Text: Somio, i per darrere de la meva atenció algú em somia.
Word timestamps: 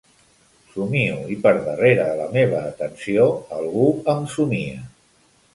Somio, 0.69 1.17
i 1.35 1.35
per 1.43 1.51
darrere 1.67 2.07
de 2.13 2.17
la 2.21 2.27
meva 2.37 2.63
atenció 2.71 3.29
algú 3.59 3.87
em 4.15 4.29
somia. 4.37 4.85